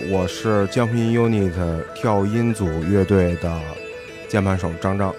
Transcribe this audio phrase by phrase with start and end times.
[0.00, 1.52] 我是江平 UNIT
[1.94, 3.60] 跳音组乐队的
[4.26, 5.14] 键盘手张张。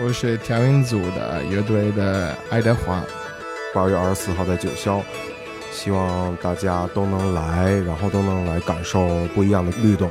[0.00, 3.02] 我是调音组的乐队的爱德华。
[3.74, 5.02] 八月二十四号在九霄，
[5.72, 10.08] 希望大家都能来，然后都能来感受不一样的律动。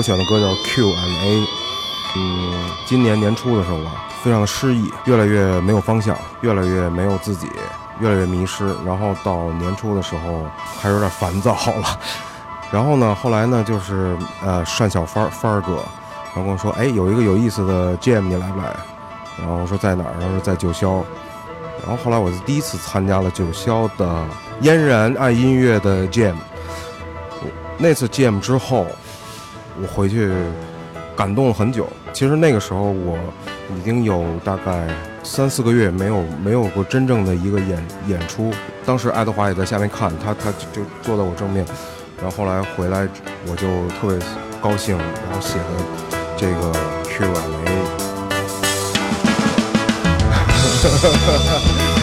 [0.00, 1.46] 我选的歌叫 QMA，
[2.16, 7.46] 嗯，今年年初的时候吧，非常失意，越来越没有方向，越来越没有自己，
[7.98, 8.74] 越来越迷失。
[8.86, 10.46] 然后到年初的时候，
[10.80, 12.00] 还有点烦躁了。
[12.72, 15.72] 然后呢，后来呢，就是呃，单小帆帆儿哥，
[16.34, 18.74] 然后跟我说，哎，有一个有意思的 Jam，你来不来？
[19.38, 20.14] 然后我说在哪儿？
[20.18, 21.04] 他说在九霄。
[21.86, 24.24] 然后后来我是第一次参加了九霄的
[24.62, 26.36] 嫣然爱音乐的 Jam。
[27.76, 28.86] 那次 Jam 之后。
[29.82, 30.30] 我回去
[31.16, 31.86] 感动了很久。
[32.12, 33.18] 其实那个时候我
[33.78, 34.86] 已经有大概
[35.22, 38.52] 三四个月没有没有过真正的一个演演出。
[38.84, 41.64] 当时爱德华也在下面看，他他就坐在我正面。
[42.20, 43.08] 然后后来回来，
[43.46, 44.18] 我就特别
[44.60, 45.64] 高兴，然后写的
[46.36, 46.72] 这个
[47.04, 47.30] Q&A。
[50.82, 51.99] 在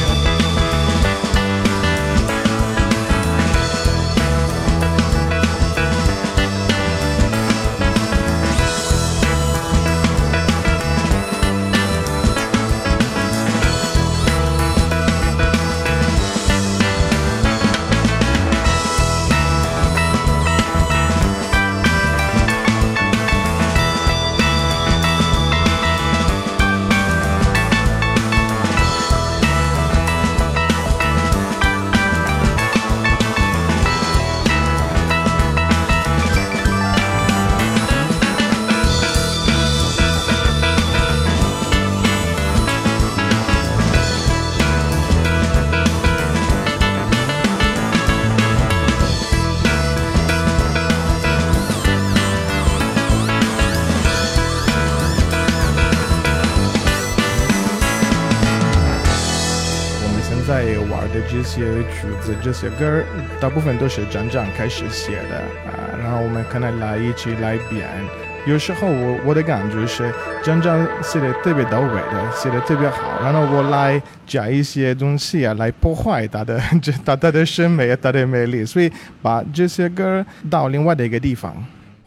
[61.29, 63.03] 这些曲子、这些歌，
[63.39, 65.38] 大部分都是张张开始写的
[65.69, 67.88] 啊，然后我们可能来一起来编。
[68.45, 70.09] 有时候我我的感觉是
[70.41, 78.89] 张张写的特别到位的，写的特别好，然后我来加一些东西啊，来破坏他的 这他他的审美、他的魅力，所以
[79.21, 81.53] 把这些歌到另外的一个地方。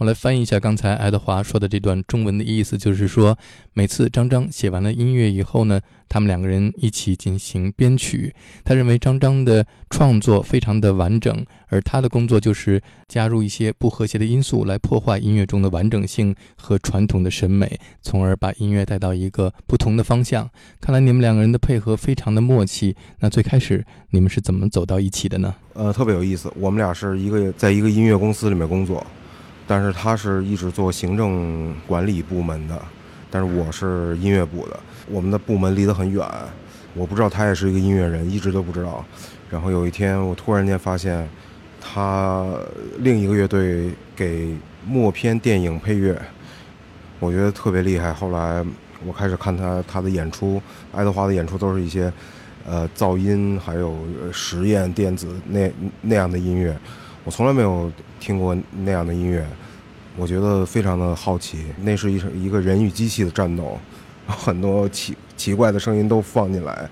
[0.00, 3.36] 我来翻译一下刚才爱德华说的这段中文的意思，就是说，
[3.74, 8.34] 每次张张写完了音乐以后呢，他们两个人一起进行编曲。
[8.64, 20.48] 他认为张张的创作非常的完整，而他的工作就是加入一些不和谐的因素来破坏音乐中的完整性和传统的审美，从而把音乐带到一个不同的方向。
[20.80, 22.96] 看来你们两个人的配合非常的默契。
[23.18, 25.54] 那最开始你们是怎么走到一起的呢？
[25.74, 26.50] 呃，特别有意思。
[26.56, 29.06] 我们俩是一个在一个音乐公司里面工作。
[29.70, 32.76] 但是他是一直做行政管理部门的，
[33.30, 34.76] 但是我是音乐部的，
[35.06, 36.26] 我们的部门离得很远，
[36.92, 39.04] 我不知道他也是一个音乐人，一直都不知道。
[39.48, 41.24] 然后有一天，我突然间发现，
[41.80, 42.48] 他
[42.98, 46.20] 另一个乐队给默片电影配乐，
[47.20, 48.12] 我觉得特别厉害。
[48.12, 48.66] 后来
[49.06, 52.12] 我开始看他他的演出，爱德华的演出都是一些
[52.66, 53.96] 呃噪音还有
[54.32, 56.76] 实验电子那那样的音乐。
[57.22, 59.46] 我从来没有听过那样的音乐，
[60.16, 61.66] 我觉得非常的好奇。
[61.82, 63.78] 那是一一个人与机器的战斗，
[64.26, 66.88] 很多奇奇怪的声音都放进来。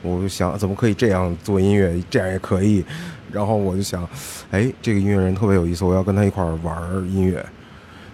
[0.00, 2.00] 我就想，怎么可以这样做音乐？
[2.08, 2.84] 这样也可以。
[3.32, 4.08] 然后我就想，
[4.52, 6.80] 哎，这个音乐人特别有意思，我要跟他一块儿玩
[7.10, 7.44] 音乐。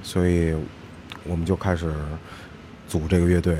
[0.03, 0.55] 所以，
[1.25, 1.93] 我们就开始
[2.88, 3.59] 组这个乐队。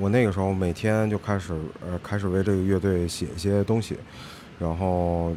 [0.00, 1.52] 我那个时候每天就开始
[1.82, 3.98] 呃，开始为这个乐队写一些东西，
[4.58, 5.36] 然后。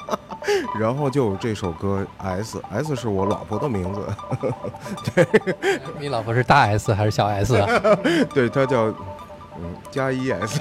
[0.79, 4.01] 然后就这首歌 S，S 是我老婆的名字。
[5.13, 5.27] 对，
[5.99, 7.67] 你老婆是大 S 还是小 S 啊？
[8.33, 8.85] 对，她叫
[9.57, 10.59] 嗯加一 S。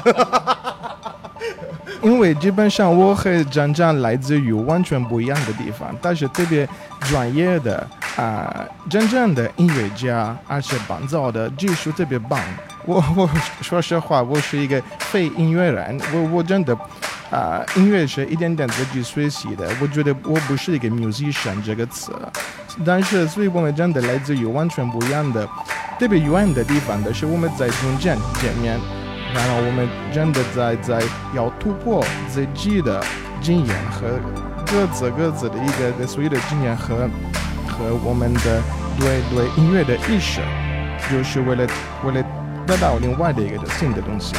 [2.02, 6.66] 因为基本上我和张张来自于完全不一样的地方，但是特别
[7.00, 7.86] 专业的
[8.16, 12.40] 啊，真正的音乐家，而且伴奏的技术特别棒。
[12.86, 13.28] 我我
[13.60, 16.76] 说实话，我是一个非音乐人，我我真的。
[17.30, 19.70] 啊，音乐是一点点自己学习的。
[19.80, 22.12] 我觉得我不是一个 musician 这个词，
[22.84, 25.48] 但是所以我们真的来自于完全不一样的、
[25.98, 28.76] 特别远的地方的是我们在中间见面，
[29.32, 31.00] 然后我们真的在在
[31.32, 33.00] 要突破自己的
[33.40, 34.08] 经验和
[34.66, 37.08] 各自各自的一个的所有的经验和
[37.68, 38.60] 和我们的
[38.98, 40.40] 对对音乐的意识，
[41.08, 41.64] 就是为了
[42.04, 42.20] 为了
[42.66, 44.34] 得到另外的一个新的东西。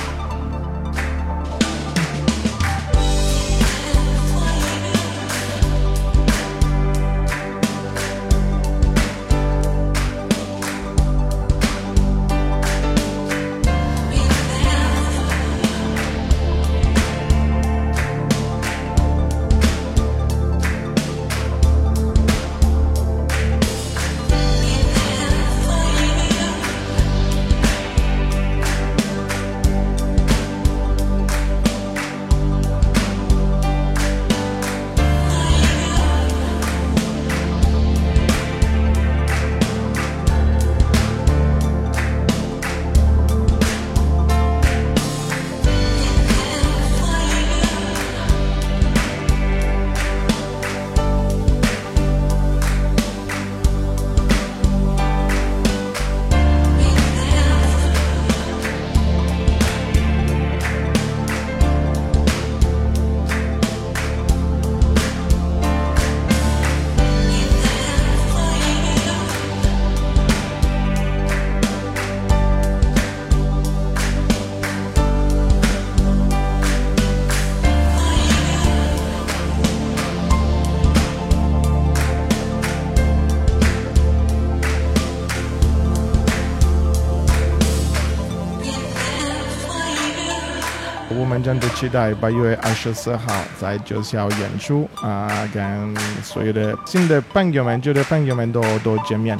[91.20, 99.38] 我们真的期待八月二十四号在九霄演出啊，跟所有的新的朋友们、旧的朋友们都都见面。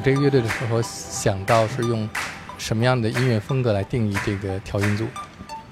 [0.00, 2.08] 组这个乐队的时候，想到是用
[2.56, 5.06] 什么样的音乐风格来定义这个调音组？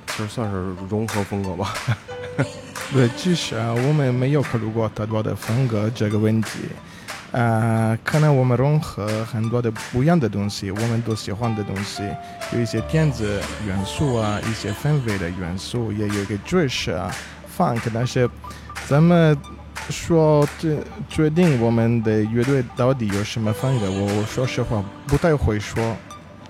[0.09, 1.73] 其实算是融合风格吧。
[2.93, 6.61] 对，其实啊，我们没有考虑过太多的风格这个问题。
[7.31, 12.03] 呃，可能我们融合很多的不一样的东西，我们都喜欢的东西，
[12.53, 17.15] 有一些电子元素啊，一些氛围的元素，也有一个爵士啊
[17.57, 17.81] ，funk。
[17.93, 18.29] 但是，
[18.87, 19.37] 咱们
[19.91, 20.79] 说这
[21.09, 25.97] 决定我们的乐队到底有什么风格，我我说实话不太会说。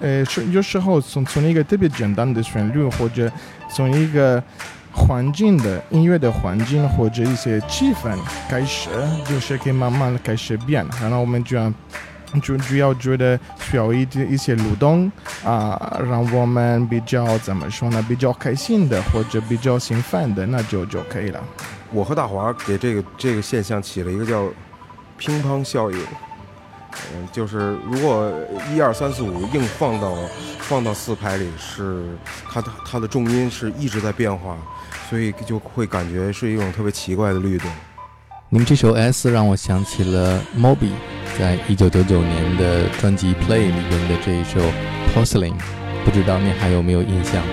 [0.01, 3.31] 呃，是有时候从从一个特别简单的旋律，或者
[3.75, 4.43] 从一个。
[4.91, 8.11] 环境的音乐的环境或者一些气氛
[8.49, 8.89] 开始，
[9.25, 10.85] 就是可以慢慢开始变。
[11.01, 11.57] 然后我们就
[12.43, 15.11] 就主要觉得需要一点一些蠕动
[15.45, 18.05] 啊，让我们比较怎么说呢？
[18.09, 21.43] 比较开心的或者比较兴奋的，那就就可以了。
[21.91, 24.49] 我和大华给这个这个现象起了一个叫
[25.17, 25.99] 乒乓效应。
[27.15, 28.33] 嗯，就是如果
[28.73, 30.15] 一二三四五硬放到
[30.61, 32.05] 放到四拍里，是
[32.51, 34.57] 它的它的重音是一直在变化。
[35.09, 37.71] 所以就会感觉是一种特别奇怪的律动。
[38.51, 40.89] 你们这首 S 让我想起了 Moby
[41.39, 44.59] 在一九九九年的专辑 Play 里面的这一首
[45.15, 45.53] Porcelain，
[46.03, 47.45] 不知道你还有没有印象？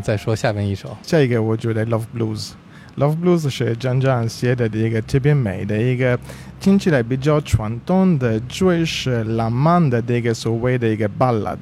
[0.00, 0.96] 再说下面一首。
[1.02, 2.50] 下一个我觉得 Love Blues。
[2.96, 6.18] Love Blues 是张张写的一个特别美的一个
[6.58, 11.56] 听起来比较传统的爵士浪漫的这个所谓的一个 ballad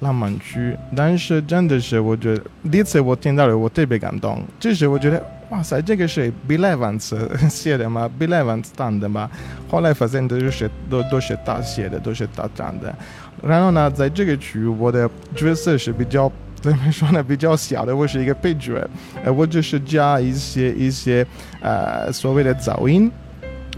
[0.00, 9.28] 浪漫曲，但是真的是我觉得第一次我听到了我特别感动，就是我觉得哇塞，这个是 Bill Evans 写的吗？Bill Evans 唱的吗？
[9.68, 12.94] 后来发现都是都都是他写的，都是他唱的。
[13.42, 16.30] 然后呢，在这个曲我的角色是比较。
[16.70, 17.22] 怎么说呢？
[17.22, 18.88] 比较小的，我是一个配角，
[19.22, 21.26] 呃，我就是加一些一些
[21.60, 23.10] 呃所谓的噪音，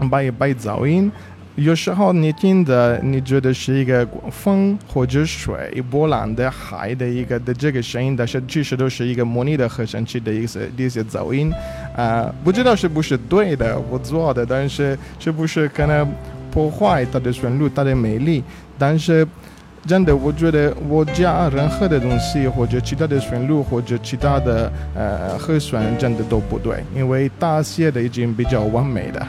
[0.09, 1.11] 白白噪音。
[1.55, 11.51] 有时候你听的，你觉得是一个风或者水波浪的海的一个的这个声音，但是其实都是一个模拟的合成器的一些一些噪音。
[11.93, 16.09] 啊，不知道是不是对的，我做的，但是是不是可能
[16.49, 18.41] 破坏它的旋律、它的美丽？
[18.79, 19.27] 但是。
[19.87, 29.25] 真的，我觉得我加任何的东西，或者其他的旋律，或者其他的呃和弦，真的都不对，因为大写的已经比较完美了。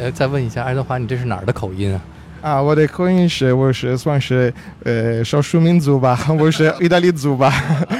[0.00, 2.00] 呃，再问一下爱德华，你这是哪儿的口音啊？
[2.40, 4.50] 啊，我的口音是，我是算是
[4.82, 7.52] 呃少数民族吧，我是意大利族吧。